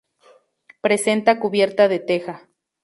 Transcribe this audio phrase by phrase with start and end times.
[0.81, 2.49] Presenta cubierta de teja.